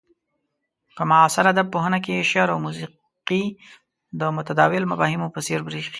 په 0.95 1.01
معاصر 1.09 1.45
ادب 1.53 1.67
پوهنه 1.73 1.99
کې 2.05 2.27
شعر 2.31 2.49
او 2.53 2.59
موسيقي 2.65 3.43
د 4.19 4.21
متداول 4.37 4.83
مفاهيمو 4.91 5.33
په 5.35 5.39
څير 5.45 5.59
بريښي. 5.67 5.89